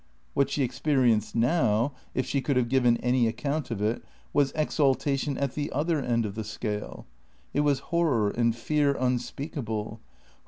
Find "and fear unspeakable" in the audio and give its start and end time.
8.31-9.99